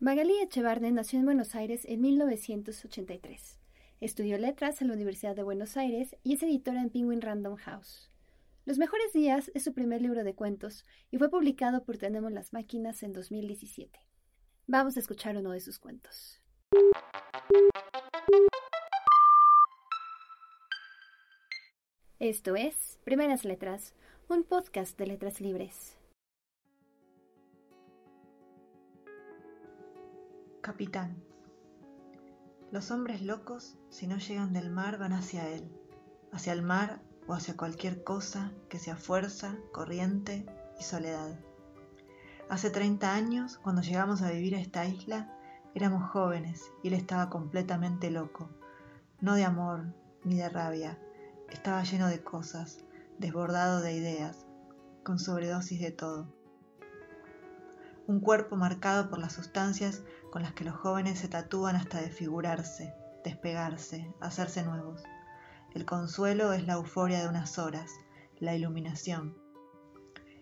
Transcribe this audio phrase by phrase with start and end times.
[0.00, 3.58] Magali Echevarne nació en Buenos Aires en 1983.
[4.00, 8.08] Estudió letras en la Universidad de Buenos Aires y es editora en Penguin Random House.
[8.64, 12.52] Los mejores días es su primer libro de cuentos y fue publicado por Tenemos las
[12.52, 13.98] Máquinas en 2017.
[14.68, 16.40] Vamos a escuchar uno de sus cuentos.
[22.20, 23.94] Esto es Primeras Letras,
[24.28, 25.97] un podcast de letras libres.
[30.68, 31.16] Capitán.
[32.70, 35.66] Los hombres locos, si no llegan del mar, van hacia él,
[36.30, 40.44] hacia el mar o hacia cualquier cosa que sea fuerza, corriente
[40.78, 41.40] y soledad.
[42.50, 45.34] Hace 30 años, cuando llegamos a vivir a esta isla,
[45.74, 48.50] éramos jóvenes y él estaba completamente loco,
[49.22, 50.98] no de amor ni de rabia,
[51.48, 52.84] estaba lleno de cosas,
[53.18, 54.44] desbordado de ideas,
[55.02, 56.28] con sobredosis de todo
[58.08, 62.94] un cuerpo marcado por las sustancias con las que los jóvenes se tatúan hasta desfigurarse,
[63.24, 65.02] despegarse, hacerse nuevos.
[65.74, 67.90] El consuelo es la euforia de unas horas,
[68.38, 69.36] la iluminación.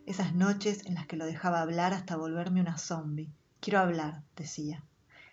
[0.06, 3.32] Esas noches en las que lo dejaba hablar hasta volverme una zombie.
[3.60, 4.84] Quiero hablar, decía.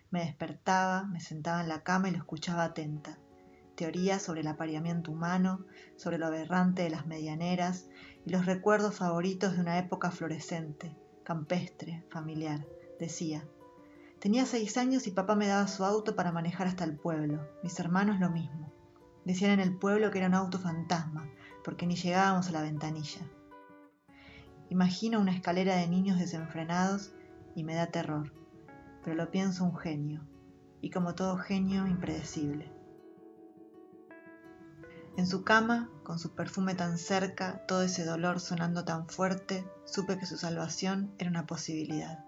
[0.10, 3.20] Me despertaba, me sentaba en la cama y lo escuchaba atenta.
[3.76, 7.88] Teorías sobre el apareamiento humano, sobre lo aberrante de las medianeras
[8.26, 12.66] y los recuerdos favoritos de una época florescente, campestre, familiar,
[13.00, 13.48] decía.
[14.24, 17.46] Tenía seis años y papá me daba su auto para manejar hasta el pueblo.
[17.62, 18.72] Mis hermanos lo mismo.
[19.26, 21.30] Decían en el pueblo que era un auto fantasma,
[21.62, 23.20] porque ni llegábamos a la ventanilla.
[24.70, 27.12] Imagino una escalera de niños desenfrenados
[27.54, 28.32] y me da terror,
[29.04, 30.26] pero lo pienso un genio,
[30.80, 32.72] y como todo genio, impredecible.
[35.18, 40.18] En su cama, con su perfume tan cerca, todo ese dolor sonando tan fuerte, supe
[40.18, 42.24] que su salvación era una posibilidad.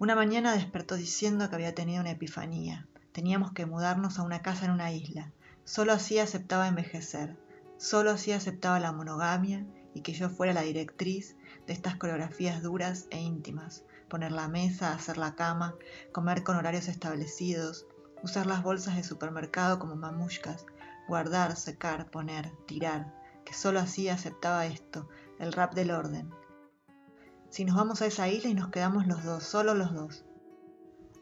[0.00, 2.86] Una mañana despertó diciendo que había tenido una epifanía.
[3.10, 5.32] Teníamos que mudarnos a una casa en una isla.
[5.64, 7.36] Solo así aceptaba envejecer.
[7.78, 11.34] Solo así aceptaba la monogamia y que yo fuera la directriz
[11.66, 13.82] de estas coreografías duras e íntimas.
[14.08, 15.74] Poner la mesa, hacer la cama,
[16.12, 17.88] comer con horarios establecidos,
[18.22, 20.64] usar las bolsas de supermercado como mamushkas,
[21.08, 23.12] guardar, secar, poner, tirar,
[23.44, 25.08] que solo así aceptaba esto,
[25.40, 26.30] el rap del orden.
[27.50, 30.24] Si nos vamos a esa isla y nos quedamos los dos, solo los dos.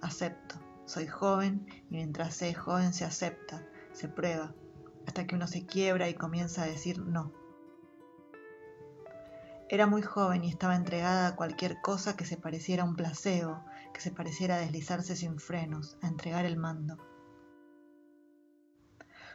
[0.03, 4.55] Acepto, soy joven y mientras sé joven se acepta, se prueba,
[5.07, 7.33] hasta que uno se quiebra y comienza a decir no.
[9.69, 13.65] Era muy joven y estaba entregada a cualquier cosa que se pareciera a un placebo,
[13.93, 16.99] que se pareciera a deslizarse sin frenos, a entregar el mando.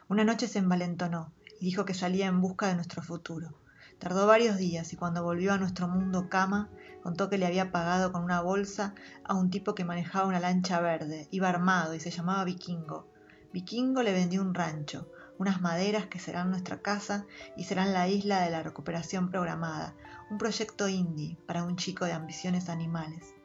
[0.07, 3.57] Una noche se envalentonó y dijo que salía en busca de nuestro futuro.
[4.01, 6.72] Tardó varios días y cuando volvió a nuestro mundo cama,
[7.03, 10.79] contó que le había pagado con una bolsa a un tipo que manejaba una lancha
[10.79, 13.07] verde, iba armado y se llamaba Vikingo.
[13.53, 15.07] Vikingo le vendió un rancho,
[15.38, 19.94] unas maderas que serán nuestra casa y serán la isla de la recuperación programada,
[20.31, 23.35] un proyecto indie para un chico de ambiciones animales.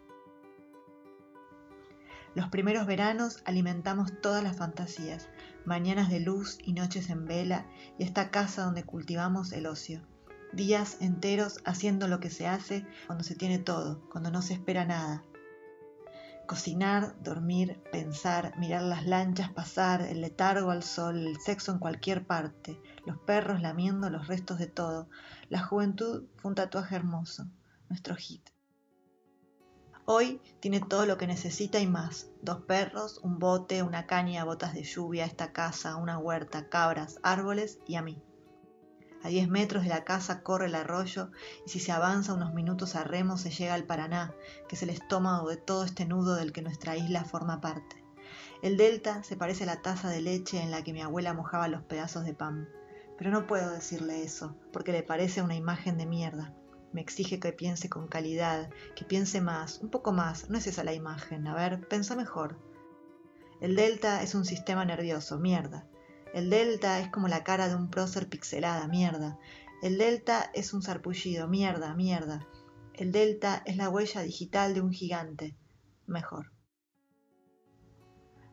[2.35, 5.29] Los primeros veranos alimentamos todas las fantasías,
[5.67, 7.67] mañanas de luz y noches en vela
[7.99, 10.01] y esta casa donde cultivamos el ocio.
[10.57, 14.87] Días enteros haciendo lo que se hace cuando se tiene todo, cuando no se espera
[14.87, 15.23] nada.
[16.47, 22.27] Cocinar, dormir, pensar, mirar las lanchas pasar, el letargo al sol, el sexo en cualquier
[22.27, 25.11] parte, los perros lamiendo los restos de todo.
[25.51, 27.47] La juventud fue un tatuaje hermoso,
[27.91, 28.49] nuestro hit.
[30.07, 32.31] Hoy tiene todo lo que necesita y más.
[32.41, 37.79] Dos perros, un bote, una caña, botas de lluvia, esta casa, una huerta, cabras, árboles
[37.87, 38.23] y a mí.
[39.27, 41.33] A diez metros de la casa corre el arroyo
[41.67, 44.33] y si se avanza unos minutos a remo se llega al Paraná,
[44.69, 48.05] que es el estómago de todo este nudo del que nuestra isla forma parte.
[48.63, 51.67] El delta se parece a la taza de leche en la que mi abuela mojaba
[51.67, 52.69] los pedazos de pan.
[53.19, 56.55] Pero no puedo decirle eso, porque le parece una imagen de mierda
[56.93, 60.85] me exige que piense con calidad, que piense más, un poco más, no es esa
[60.85, 62.59] la imagen, a ver, pensa mejor.
[63.61, 65.87] El delta es un sistema nervioso, mierda.
[66.35, 69.39] El delta es como la cara de un prócer pixelada, mierda.
[69.83, 72.47] El delta es un sarpullido, mierda, mierda.
[72.95, 75.57] El delta es la huella digital de un gigante,
[76.07, 76.53] mejor.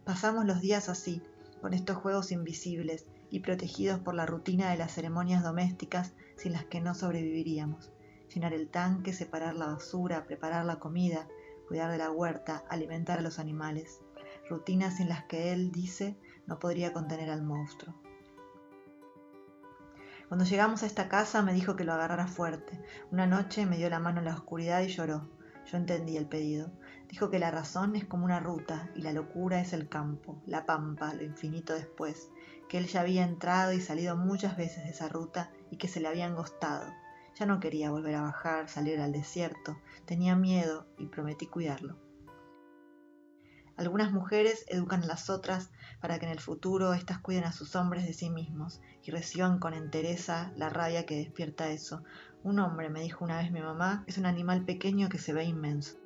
[0.05, 1.21] Pasamos los días así,
[1.61, 6.65] con estos juegos invisibles y protegidos por la rutina de las ceremonias domésticas sin las
[6.65, 7.93] que no sobreviviríamos
[8.33, 11.27] llenar el tanque, separar la basura, preparar la comida,
[11.67, 14.01] cuidar de la huerta, alimentar a los animales,
[14.49, 16.17] rutinas en las que él dice
[16.47, 17.95] no podría contener al monstruo.
[20.27, 22.79] Cuando llegamos a esta casa me dijo que lo agarrara fuerte.
[23.11, 25.29] Una noche me dio la mano en la oscuridad y lloró.
[25.65, 26.71] Yo entendí el pedido.
[27.07, 30.65] Dijo que la razón es como una ruta y la locura es el campo, la
[30.65, 32.31] pampa, lo infinito después,
[32.67, 35.99] que él ya había entrado y salido muchas veces de esa ruta y que se
[35.99, 36.91] le había angostado.
[37.35, 42.02] Ya no quería volver a bajar, salir al desierto, tenía miedo y prometí cuidarlo.
[43.75, 47.75] Algunas mujeres educan a las otras para que en el futuro éstas cuiden a sus
[47.75, 52.03] hombres de sí mismos y reciban con entereza la rabia que despierta eso.
[52.43, 55.45] Un hombre, me dijo una vez mi mamá, es un animal pequeño que se ve
[55.45, 56.02] inmenso.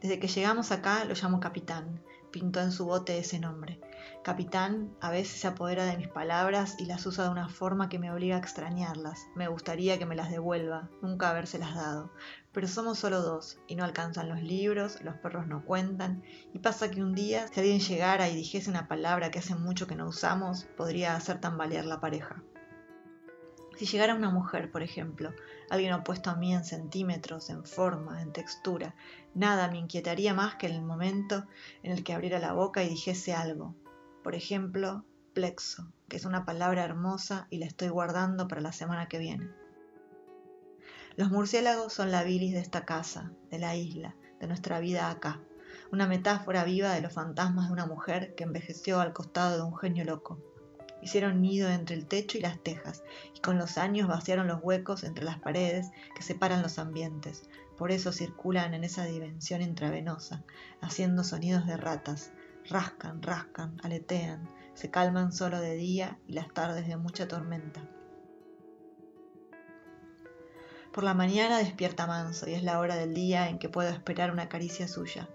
[0.00, 2.00] Desde que llegamos acá lo llamo capitán,
[2.30, 3.80] pintó en su bote ese nombre.
[4.22, 7.98] Capitán a veces se apodera de mis palabras y las usa de una forma que
[7.98, 9.26] me obliga a extrañarlas.
[9.34, 12.10] Me gustaría que me las devuelva, nunca habérselas dado.
[12.52, 16.22] Pero somos solo dos y no alcanzan los libros, los perros no cuentan
[16.54, 19.86] y pasa que un día si alguien llegara y dijese una palabra que hace mucho
[19.86, 22.42] que no usamos, podría hacer tambalear la pareja.
[23.76, 25.32] Si llegara una mujer, por ejemplo,
[25.70, 28.94] alguien opuesto a mí en centímetros, en forma, en textura,
[29.34, 31.46] nada me inquietaría más que el momento
[31.82, 33.74] en el que abriera la boca y dijese algo.
[34.22, 39.08] Por ejemplo, plexo, que es una palabra hermosa y la estoy guardando para la semana
[39.08, 39.48] que viene.
[41.16, 45.40] Los murciélagos son la bilis de esta casa, de la isla, de nuestra vida acá,
[45.92, 49.76] una metáfora viva de los fantasmas de una mujer que envejeció al costado de un
[49.76, 50.49] genio loco.
[51.02, 53.02] Hicieron nido entre el techo y las tejas,
[53.34, 57.48] y con los años vaciaron los huecos entre las paredes que separan los ambientes.
[57.76, 60.44] Por eso circulan en esa dimensión intravenosa,
[60.80, 62.32] haciendo sonidos de ratas.
[62.68, 67.82] Rascan, rascan, aletean, se calman solo de día y las tardes de mucha tormenta.
[70.92, 74.32] Por la mañana despierta manso y es la hora del día en que puedo esperar
[74.32, 75.28] una caricia suya.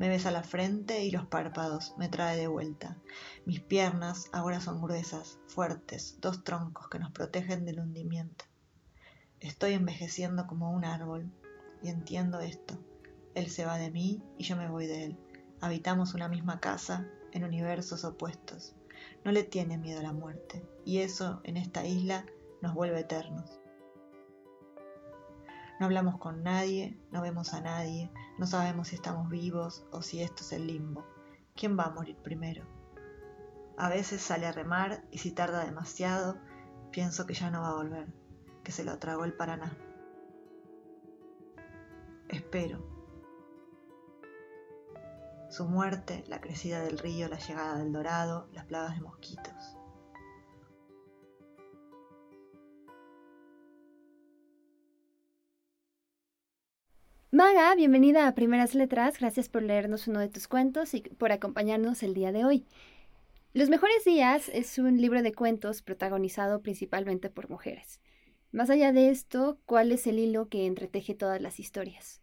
[0.00, 2.96] Me besa la frente y los párpados, me trae de vuelta.
[3.44, 8.46] Mis piernas ahora son gruesas, fuertes, dos troncos que nos protegen del hundimiento.
[9.40, 11.30] Estoy envejeciendo como un árbol
[11.82, 12.78] y entiendo esto.
[13.34, 15.18] Él se va de mí y yo me voy de él.
[15.60, 18.74] Habitamos una misma casa en universos opuestos.
[19.22, 22.24] No le tiene miedo a la muerte y eso en esta isla
[22.62, 23.60] nos vuelve eternos.
[25.78, 30.22] No hablamos con nadie, no vemos a nadie, no sabemos si estamos vivos o si
[30.22, 31.04] esto es el limbo.
[31.54, 32.64] ¿Quién va a morir primero?
[33.76, 36.38] A veces sale a remar y si tarda demasiado,
[36.90, 38.06] pienso que ya no va a volver,
[38.64, 39.76] que se lo tragó el Paraná.
[42.30, 42.82] Espero.
[45.50, 49.76] Su muerte, la crecida del río, la llegada del dorado, las plagas de mosquitos.
[57.40, 59.18] Maga, bienvenida a Primeras Letras.
[59.18, 62.66] Gracias por leernos uno de tus cuentos y por acompañarnos el día de hoy.
[63.54, 67.98] Los Mejores Días es un libro de cuentos protagonizado principalmente por mujeres.
[68.52, 72.20] Más allá de esto, ¿cuál es el hilo que entreteje todas las historias?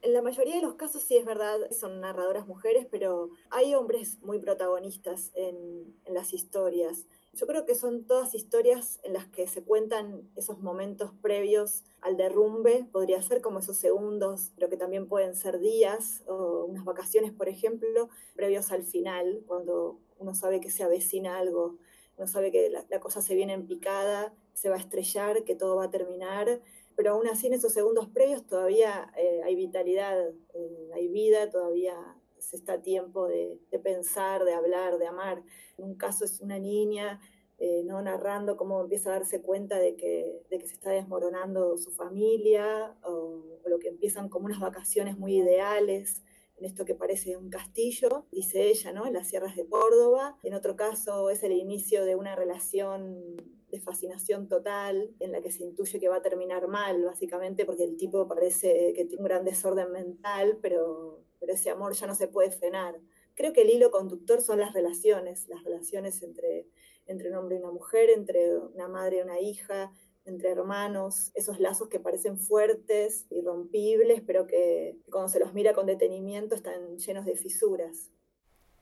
[0.00, 4.20] En la mayoría de los casos sí es verdad, son narradoras mujeres, pero hay hombres
[4.22, 7.08] muy protagonistas en, en las historias.
[7.36, 12.16] Yo creo que son todas historias en las que se cuentan esos momentos previos al
[12.16, 17.32] derrumbe, podría ser como esos segundos, pero que también pueden ser días o unas vacaciones,
[17.32, 21.76] por ejemplo, previos al final, cuando uno sabe que se avecina algo,
[22.16, 25.76] uno sabe que la, cosa se viene en picada, se va a estrellar, que todo
[25.76, 26.62] va a terminar,
[26.96, 32.15] pero aún así en esos segundos previos todavía eh, hay vitalidad, eh, hay vida, todavía
[32.46, 35.42] se está a tiempo de, pensar, de hablar, de amar.
[35.78, 37.20] En un caso es una niña
[37.58, 38.00] eh, ¿no?
[38.02, 42.96] narrando cómo empieza a darse cuenta de que, de que se está desmoronando su familia,
[43.02, 46.22] o, lo que empiezan como unas vacaciones muy ideales,
[46.56, 49.06] en esto que parece un castillo, dice ella, ¿no?
[49.06, 50.38] en las sierras de Córdoba.
[50.44, 53.36] En otro caso es el inicio de una relación
[53.70, 57.82] de fascinación total, en la que se intuye que va a terminar mal, básicamente, porque
[57.82, 62.16] el tipo parece que tiene un gran desorden mental, pero pero ese amor ya no
[62.16, 62.98] se puede frenar.
[63.34, 66.66] Creo que el hilo conductor son las relaciones, las relaciones entre,
[67.06, 69.92] entre un hombre y una mujer, entre una madre y una hija,
[70.24, 75.86] entre hermanos, esos lazos que parecen fuertes, irrompibles, pero que, cuando se los mira con
[75.86, 78.10] detenimiento están llenos de fisuras.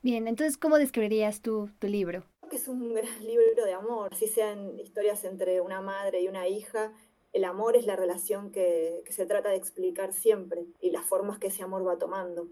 [0.01, 2.25] Bien, entonces, ¿cómo describirías tú tu libro?
[2.49, 6.49] que es un gran libro de amor, así sean historias entre una madre y una
[6.49, 6.93] hija,
[7.35, 11.49] el amor es la relación que, se trata de explicar siempre y las formas que
[11.49, 12.49] ese amor va tomando.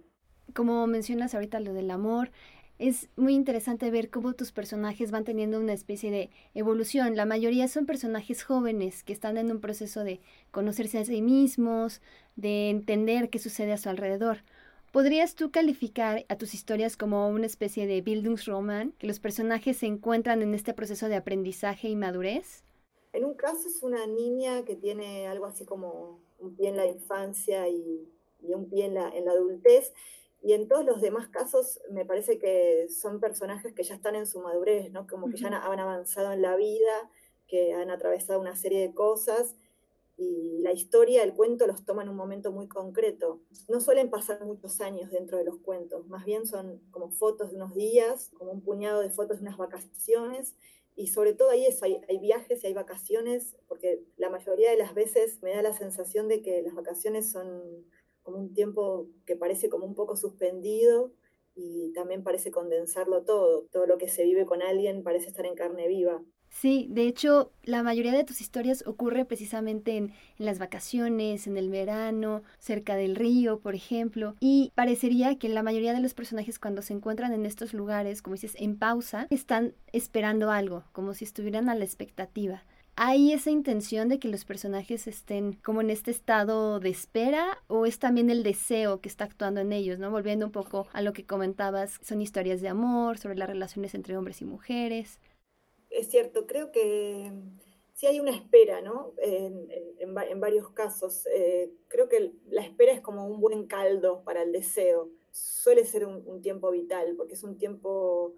[0.54, 2.32] Como mencionas ahorita lo del amor,
[2.80, 7.14] es muy interesante ver cómo tus personajes van teniendo una especie de evolución.
[7.14, 10.20] La mayoría son personajes jóvenes que están en un proceso de
[10.50, 12.02] conocerse a sí mismos,
[12.34, 14.38] de entender qué sucede a su alrededor.
[14.90, 19.86] ¿Podrías tú calificar a tus historias como una especie de Bildungsroman, que los personajes se
[19.86, 22.64] encuentran en este proceso de aprendizaje y madurez?
[23.12, 26.86] En un caso es una niña que tiene algo así como un pie en la
[26.86, 28.08] infancia y,
[28.40, 29.92] ni un pie en la, en la adultez.
[30.42, 34.26] Y en todos los demás casos me parece que son personajes que ya están en
[34.26, 35.06] su madurez, ¿no?
[35.06, 37.10] Como que ya han avanzado en la vida,
[37.46, 39.54] que han atravesado una serie de cosas
[40.16, 43.40] y la historia, el cuento los toma en un momento muy concreto.
[43.68, 47.56] No suelen pasar muchos años dentro de los cuentos, más bien son como fotos de
[47.56, 50.54] unos días, como un puñado de fotos de unas vacaciones
[50.94, 54.94] y sobre todo ahí hay, hay, viajes y hay vacaciones, porque la mayoría de las
[54.94, 57.86] veces me da la sensación de que las vacaciones son
[58.22, 61.12] como un tiempo que parece como un poco suspendido
[61.54, 63.66] y también parece condensarlo todo.
[63.72, 66.22] Todo lo que se vive con alguien parece estar en carne viva.
[66.52, 71.70] Sí, de hecho, la mayoría de tus historias ocurre precisamente en, las vacaciones, en el
[71.70, 76.82] verano, cerca del río, por ejemplo, y parecería que la mayoría de los personajes cuando
[76.82, 81.68] se encuentran en estos lugares, como dices, en pausa, están esperando algo, como si estuvieran
[81.68, 82.62] a la expectativa.
[82.96, 87.86] ¿Hay esa intención de que los personajes estén como en este estado de espera o
[87.86, 90.10] es también el deseo que está actuando en ellos, ¿no?
[90.10, 94.16] Volviendo un poco a lo que comentabas, son historias de amor, sobre las relaciones entre
[94.16, 95.18] hombres y mujeres.
[95.92, 97.30] Es cierto, creo que
[97.92, 99.14] sí hay una espera, ¿no?
[99.18, 99.68] En,
[100.40, 101.26] varios casos.
[101.32, 105.10] Eh, creo que la espera es como un buen caldo para el deseo.
[105.30, 108.34] Suele ser un, tiempo vital porque es un tiempo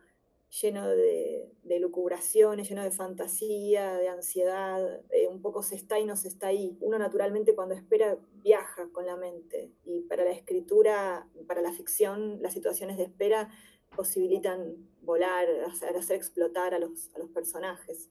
[0.61, 6.05] lleno de, de, lucubraciones, lleno de fantasía, de ansiedad, eh, un poco se está y
[6.05, 6.77] no se está ahí.
[6.81, 12.43] Uno naturalmente cuando espera viaja con la mente y para la escritura, para la ficción,
[12.43, 13.49] las situaciones de espera
[13.97, 18.11] posibilitan volar, hacer, explotar a los, a los, personajes.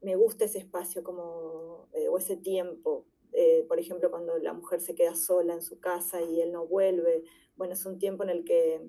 [0.00, 3.06] Me gusta ese espacio como, eh, o ese tiempo.
[3.32, 6.66] Eh, por ejemplo, cuando la mujer se queda sola en su casa y él no
[6.66, 7.24] vuelve.
[7.56, 8.80] Bueno, es un tiempo en el que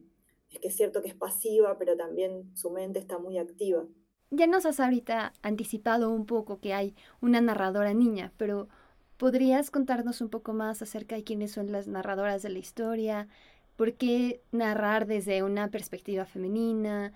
[0.50, 3.86] es que es cierto que es pasiva, pero también su mente está muy activa.
[4.32, 8.68] Ya nos has ahorita anticipado un poco que hay una narradora niña, pero
[9.18, 13.28] ¿podrías contarnos un poco más acerca de quiénes son las narradoras de la historia?
[13.80, 17.14] ¿Por qué narrar desde una perspectiva femenina?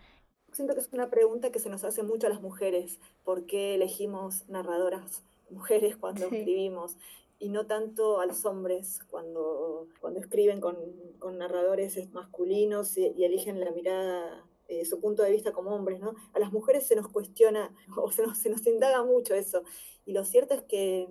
[0.54, 3.02] Siento que es una pregunta que se nos hace mucho a las mujeres.
[3.26, 6.96] ¿Por qué elegimos narradoras mujeres cuando escribimos?
[7.38, 10.78] y no tanto a los hombres cuando, cuando escriben con,
[11.20, 16.16] con narradores masculinos y, eligen la mirada, eh, su punto de vista como hombres, ¿no?
[16.32, 19.64] A las mujeres se nos cuestiona o se nos, se nos indaga mucho eso.
[20.06, 21.10] Y lo cierto es que,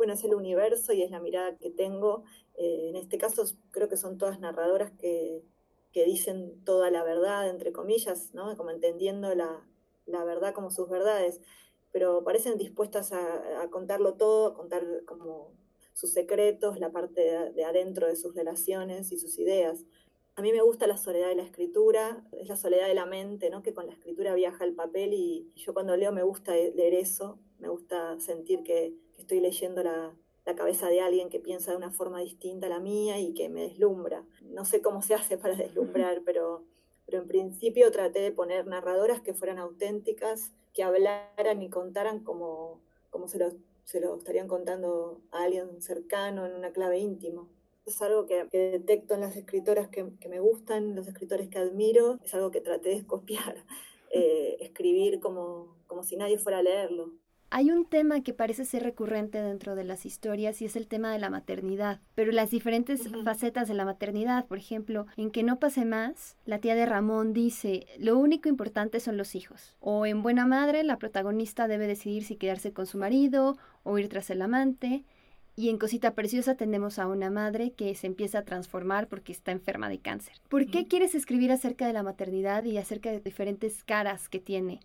[0.00, 2.24] bueno, es el universo y es la mirada que tengo.
[2.56, 5.44] Eh, en este caso creo que son todas narradoras que,
[5.92, 8.56] que dicen toda la verdad, entre comillas, ¿no?
[8.56, 9.66] Como entendiendo la,
[10.06, 11.40] la verdad como sus verdades
[11.92, 15.52] pero parecen dispuestas a, a, contarlo todo, a contar como
[15.92, 19.84] sus secretos, la parte de, adentro de sus relaciones y sus ideas.
[20.36, 23.50] A mí me gusta la soledad de la escritura, es la soledad de la mente,
[23.50, 23.62] ¿no?
[23.62, 27.38] que con la escritura viaja el papel y yo cuando leo me gusta leer eso,
[27.58, 31.90] me gusta sentir que, estoy leyendo la, la, cabeza de alguien que piensa de una
[31.90, 34.24] forma distinta a la mía y que me deslumbra.
[34.42, 36.64] No sé cómo se hace para deslumbrar, pero,
[37.06, 42.80] pero en principio traté de poner narradoras que fueran auténticas, que hablaran y contaran como,
[43.10, 43.50] como se lo
[43.90, 47.48] se lo estarían contando a alguien cercano en una clave íntima.
[47.84, 52.32] Es algo que, detecto en las escritoras que, me gustan, los escritores que admiro, es
[52.32, 53.56] algo que traté de copiar,
[54.12, 57.10] eh, escribir como, como si nadie fuera a leerlo.
[57.52, 61.12] Hay un tema que parece ser recurrente dentro de las historias y es el tema
[61.12, 65.58] de la maternidad, pero las diferentes facetas de la maternidad, por ejemplo, en que no
[65.58, 69.74] pase más, la tía de Ramón dice, lo único importante son los hijos.
[69.80, 74.08] O en Buena Madre, la protagonista debe decidir si quedarse con su marido o ir
[74.08, 75.02] tras el amante.
[75.56, 79.50] Y en Cosita Preciosa tenemos a una madre que se empieza a transformar porque está
[79.50, 80.36] enferma de cáncer.
[80.48, 84.78] ¿Por qué quieres escribir acerca de la maternidad y acerca de diferentes caras que tiene?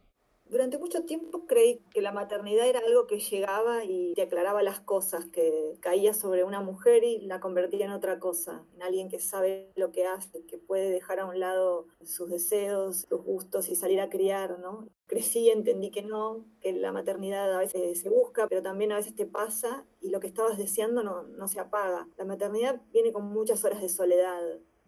[0.47, 4.79] Durante mucho tiempo creí que la maternidad era algo que llegaba y te aclaraba las
[4.79, 9.19] cosas, que caía sobre una mujer y la convertía en otra cosa, en alguien que
[9.19, 13.75] sabe lo que hace, que puede dejar a un lado sus deseos, sus gustos y
[13.75, 14.87] salir a criar, ¿no?
[15.07, 18.97] Crecí y entendí que no, que la maternidad a veces se busca, pero también a
[18.97, 22.07] veces te pasa y lo que estabas deseando no, no se apaga.
[22.17, 24.41] La maternidad viene con muchas horas de soledad,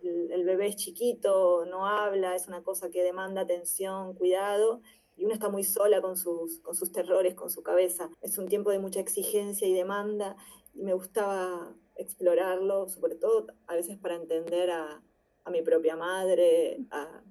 [0.04, 4.82] el, bebé es chiquito, no habla, es una cosa que demanda atención, cuidado,
[5.18, 8.10] y uno está muy sola con sus, con sus terrores, con su cabeza.
[8.22, 10.36] Es un tiempo de mucha exigencia y demanda
[10.74, 15.02] y me gustaba explorarlo, sobre todo a veces para entender a,
[15.44, 16.80] a mi propia madre,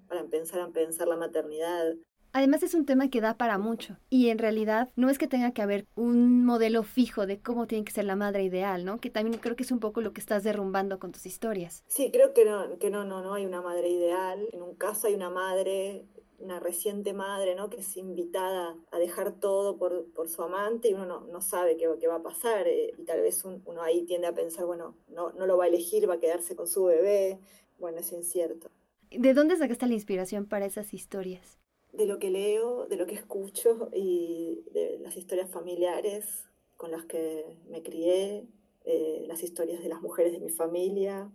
[0.09, 1.95] para empezar a pensar la maternidad.
[2.33, 5.53] Además es un tema que da para mucho y en realidad no es que tenga
[5.53, 9.01] que haber un modelo fijo de cómo tiene que ser la madre ideal, ¿no?
[9.01, 11.83] Que también creo que es un poco lo que estás derrumbando con tus historias.
[11.87, 14.49] Sí, creo que no, que no, no, no hay una madre ideal.
[14.53, 16.05] En un caso hay una madre
[16.39, 17.71] una reciente madre, ¿no?
[17.71, 21.77] Que es invitada a dejar todo por, por su amante y uno no, no sabe
[21.77, 24.97] qué, qué, va a pasar eh, y tal vez uno ahí tiende a pensar, bueno,
[25.09, 27.41] no, no lo va a elegir, va a quedarse con su bebé,
[27.79, 28.71] bueno, es incierto.
[29.11, 31.59] ¿De dónde sacaste la inspiración para esas historias?
[31.93, 36.45] De lo que leo, de lo que escucho y de las historias familiares
[36.77, 38.47] con las que me crié,
[38.85, 41.31] eh, las historias de las mujeres de mi familia,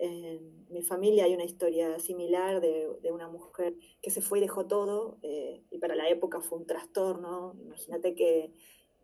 [0.00, 4.66] en mi familia hay una historia similar de, una mujer que se fue y dejó
[4.66, 7.54] todo, eh, y para la época fue un trastorno.
[7.60, 8.52] Imagínate que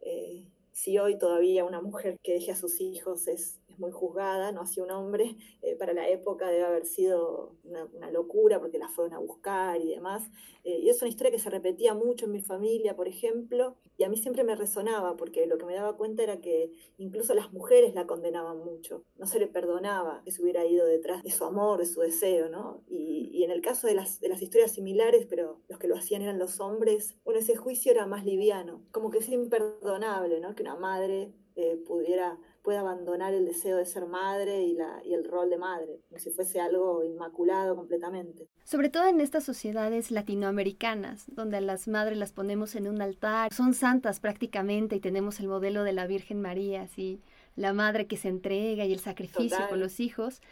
[0.00, 4.62] eh, si hoy todavía una mujer que deje a sus hijos es, muy juzgada, no
[4.62, 9.14] así un hombre, eh, para la época debe haber sido una, locura porque la fueron
[9.14, 10.22] a buscar y demás.
[10.64, 14.04] Eh, y es una historia que se repetía mucho en mi familia, por ejemplo, y
[14.04, 17.52] a mí siempre me resonaba porque lo que me daba cuenta era que incluso las
[17.52, 21.44] mujeres la condenaban mucho, no se le perdonaba que se hubiera ido detrás de su
[21.44, 22.84] amor, de su deseo, ¿no?
[22.88, 25.96] Y, y en el caso de las, de las historias similares, pero los que lo
[25.96, 30.54] hacían eran los hombres, bueno, ese juicio era más liviano, como que es imperdonable, ¿no?
[30.54, 35.14] Que una madre eh, pudiera puede abandonar el deseo de ser madre y, la, y
[35.14, 38.48] el rol de madre, como si fuese algo inmaculado completamente.
[38.64, 43.54] Sobre todo en estas sociedades latinoamericanas, donde a las madres las ponemos en un altar,
[43.54, 47.20] son santas prácticamente y tenemos el modelo de la Virgen María, así,
[47.54, 50.42] la madre que se entrega y el sacrificio con los hijos.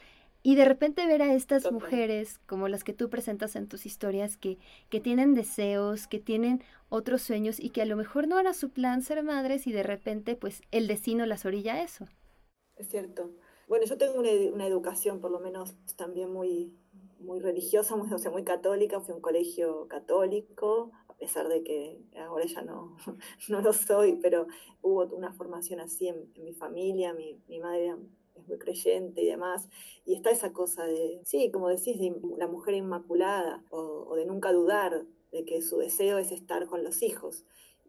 [0.47, 4.37] Y de repente ver a estas mujeres, como las que tú presentas en tus historias,
[4.37, 4.59] que,
[4.91, 8.69] que tienen deseos, que tienen otros sueños y que a lo mejor no era su
[8.69, 12.07] plan ser madres y de repente pues el destino las orilla a eso.
[12.77, 13.31] Es cierto.
[13.69, 16.77] Bueno, yo tengo una, una educación por lo menos también muy,
[17.21, 21.65] muy religiosa, muy, o sea, muy católica, fui a un colegio católico, a pesar de
[21.65, 22.99] que ahora ya no,
[23.49, 24.47] no lo soy, pero
[24.83, 27.95] hubo una formación así en, mi familia, mi, mi madre
[28.35, 29.69] es muy creyente y demás,
[30.05, 34.27] y está esa cosa de, sí, como decís, de la mujer inmaculada, o, o de
[34.27, 37.45] nunca dudar de que su deseo es estar con los hijos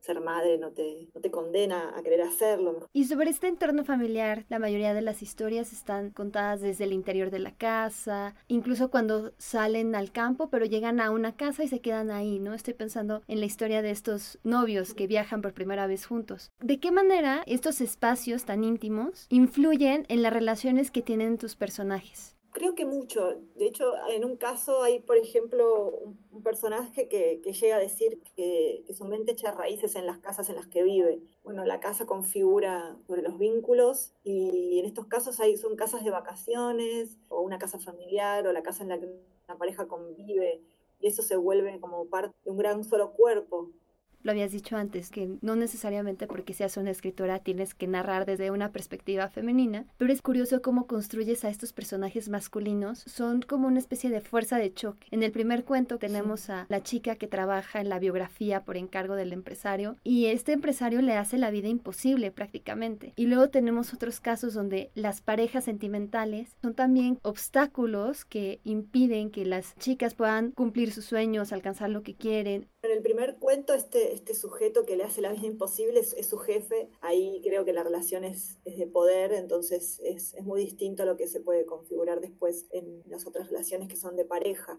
[0.06, 2.88] ser madre no te, no te condena a querer hacerlo.
[2.94, 7.32] Y sobre este entorno familiar, la mayoría de las historias están contadas desde el interior
[7.32, 11.82] de la casa, incluso cuando salen al campo, pero llegan a una casa y se
[11.82, 12.54] quedan ahí, ¿no?
[12.54, 16.52] Estoy pensando en la historia de estos novios que viajan por primera vez juntos.
[16.60, 22.35] ¿De qué manera estos espacios tan íntimos influyen en las relaciones que tienen tus personajes?
[22.56, 23.36] Creo que mucho.
[23.56, 25.90] De hecho, en un caso hay, por ejemplo,
[26.32, 30.56] un, personaje que, llega a decir que, su mente echa raíces en las casas en
[30.56, 31.22] las que vive.
[31.44, 36.12] Bueno, la casa configura sobre los vínculos y en estos casos hay, son casas de
[36.12, 39.08] vacaciones o una casa familiar o la casa en la que
[39.50, 40.62] una pareja convive
[41.02, 43.70] y eso se vuelve como parte de un gran solo cuerpo
[44.26, 48.50] lo habías dicho antes, que no necesariamente porque seas una escritora tienes que narrar desde
[48.50, 53.78] una perspectiva femenina, pero es curioso cómo construyes a estos personajes masculinos, son como una
[53.78, 55.08] especie de fuerza de choque.
[55.12, 59.14] En el primer cuento tenemos a la chica que trabaja en la biografía por encargo
[59.14, 63.14] del empresario y este empresario le hace la vida imposible prácticamente.
[63.16, 69.46] Y luego tenemos otros casos donde las parejas sentimentales son también obstáculos que impiden que
[69.46, 72.68] las chicas puedan cumplir sus sueños, alcanzar lo que quieren.
[72.82, 76.38] En el primer cuento este este sujeto que le hace la vida imposible es, su
[76.38, 81.18] jefe, ahí creo que la relación es, de poder, entonces es, muy distinto a lo
[81.18, 84.78] que se puede configurar después en las otras relaciones que son de pareja.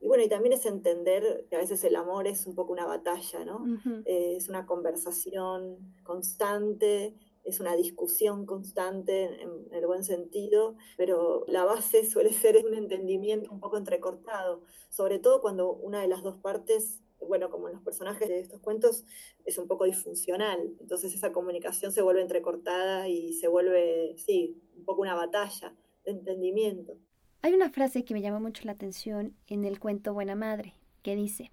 [0.00, 2.86] Y bueno, y también es entender que a veces el amor es un poco una
[2.86, 3.64] batalla, ¿no?
[4.04, 7.14] Eh, es una conversación constante,
[7.44, 12.74] es una discusión constante en, en, el buen sentido, pero la base suele ser un
[12.74, 17.74] entendimiento un poco entrecortado, sobre todo cuando una de las dos partes bueno, como en
[17.74, 19.04] los personajes de estos cuentos,
[19.44, 20.58] es un poco disfuncional.
[20.80, 26.12] Entonces esa comunicación se vuelve entrecortada y se vuelve, sí, un poco una batalla de
[26.12, 26.96] entendimiento.
[27.42, 31.16] Hay una frase que me llama mucho la atención en el cuento Buena Madre, que
[31.16, 31.50] dice,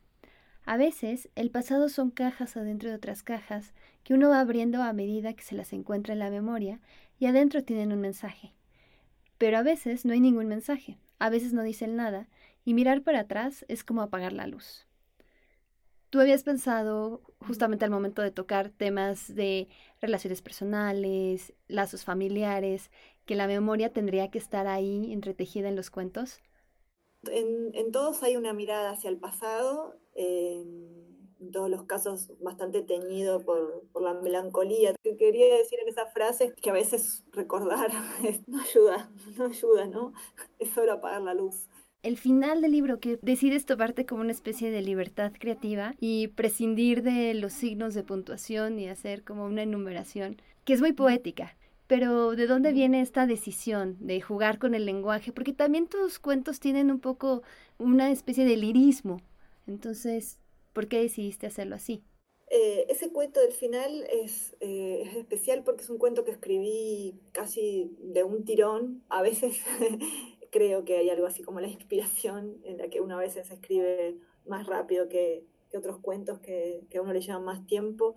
[0.65, 4.93] a veces el pasado son cajas adentro de otras cajas que uno va abriendo a
[4.93, 6.79] medida que se las encuentra en la memoria
[7.17, 8.53] y adentro tienen un mensaje.
[9.39, 12.29] Pero a veces no hay ningún mensaje, a veces no dicen nada
[12.65, 14.85] y mirar para atrás es como apagar la luz.
[16.09, 19.67] ¿Tú habías pensado justamente al momento de tocar temas de
[20.01, 22.89] relaciones personales, lazos familiares,
[23.25, 26.39] que la memoria tendría que estar ahí entretejida en los cuentos?
[27.23, 33.83] En, todos hay una mirada hacia el pasado, en todos los casos bastante teñido por,
[33.91, 34.91] por la melancolía.
[34.91, 37.91] Lo que quería decir en esa frase es que a veces recordar
[38.47, 40.13] no ayuda, no ayuda, ¿no?
[40.59, 41.68] Es solo apagar la luz
[42.01, 47.03] el final del libro que decides tomarte como una especie de libertad creativa y prescindir
[47.03, 51.57] de los signos de puntuación y hacer como una enumeración, que es muy poética.
[51.87, 55.33] Pero ¿de dónde viene esta decisión de jugar con el lenguaje?
[55.33, 57.41] Porque también tus cuentos tienen un poco
[57.79, 59.21] una especie de lirismo.
[59.67, 60.37] Entonces,
[60.71, 62.03] ¿por qué decidiste hacerlo así?
[62.51, 67.15] Eh, ese cuento del final es, eh, es, especial porque es un cuento que escribí
[67.31, 69.03] casi de un tirón.
[69.09, 69.59] A veces
[70.51, 74.17] creo que hay algo así como la inspiración en la que uno a veces escribe
[74.45, 78.15] más rápido que, otros cuentos que, que, a uno le llevan más tiempo.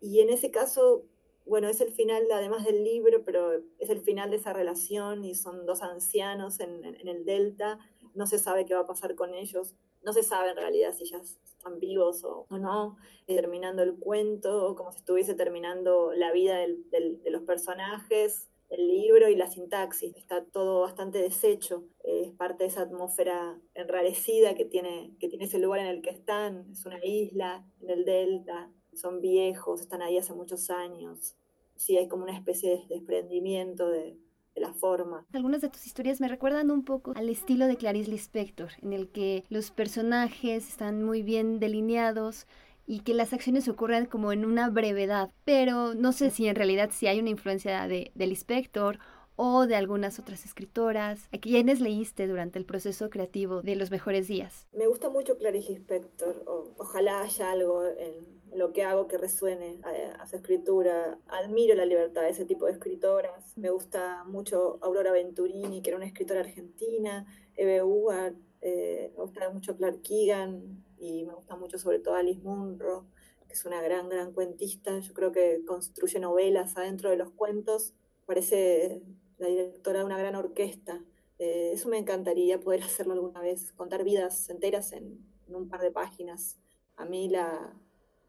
[0.00, 1.04] Y en ese caso,
[1.44, 5.34] bueno, es el final además del libro, pero es el final de esa relación y
[5.34, 7.78] son dos ancianos en, el Delta.
[8.14, 9.74] No se sabe qué va a pasar con ellos.
[10.04, 14.92] No se sabe en realidad si ya están vivos o, no, terminando el cuento, como
[14.92, 20.16] si estuviese terminando la vida de los personajes el libro y la sintaxis.
[20.16, 21.84] Está todo bastante deshecho.
[22.02, 26.10] Es parte de esa atmósfera enrarecida que tiene, que tiene ese lugar en el que
[26.10, 26.70] están.
[26.72, 28.70] Es una isla en el delta.
[28.94, 31.36] Son viejos, están ahí hace muchos años.
[31.76, 34.16] Sí, hay como una especie de desprendimiento de,
[34.54, 35.26] de la forma.
[35.32, 39.10] Algunas de tus historias me recuerdan un poco al estilo de Clarice Lispector, en el
[39.10, 42.46] que los personajes están muy bien delineados
[42.92, 46.90] y que las acciones ocurran como en una brevedad, pero no sé si en realidad
[46.92, 48.98] si hay una influencia de, del inspector
[49.34, 51.26] o de algunas otras escritoras.
[51.32, 54.66] ¿A quiénes leíste durante el proceso creativo de Los Mejores Días?
[54.74, 56.44] Me gusta mucho Clarice Lispector.
[56.76, 61.18] Ojalá haya algo en lo que hago que resuene a, a, su escritura.
[61.28, 63.56] Admiro la libertad de ese tipo de escritoras.
[63.56, 67.24] Me gusta mucho Aurora Venturini, que era una escritora argentina.
[67.56, 68.36] Eve Ugart.
[68.60, 73.06] Eh, me gusta mucho Clark Keegan y me gusta mucho sobre todo Alice Munro,
[73.48, 75.00] que es una gran, gran cuentista.
[75.00, 77.92] Yo creo que construye novelas adentro de los cuentos.
[78.24, 79.02] Parece
[79.38, 81.02] la directora de una gran orquesta.
[81.40, 85.90] Eh, eso me encantaría poder hacerlo alguna vez, contar vidas enteras en, un par de
[85.90, 86.56] páginas.
[86.96, 87.74] A mí la,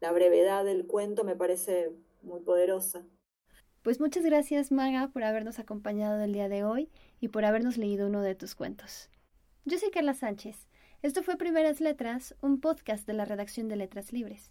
[0.00, 3.06] la brevedad del cuento me parece muy poderosa.
[3.82, 8.08] Pues muchas gracias Maga por habernos acompañado el día de hoy y por habernos leído
[8.08, 9.10] uno de tus cuentos.
[9.64, 10.66] Yo soy Carla Sánchez.
[11.04, 14.50] Esto fue Primeras Letras, un podcast de la redacción de Letras Libres.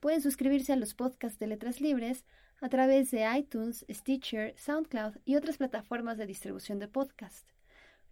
[0.00, 2.26] Pueden suscribirse a los podcasts de Letras Libres
[2.60, 7.48] a través de iTunes, Stitcher, SoundCloud y otras plataformas de distribución de podcast.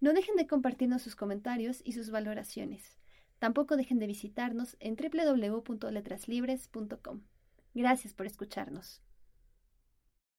[0.00, 2.96] No dejen de compartirnos sus comentarios y sus valoraciones.
[3.40, 7.20] Tampoco dejen de visitarnos en www.letraslibres.com.
[7.74, 9.02] Gracias por escucharnos.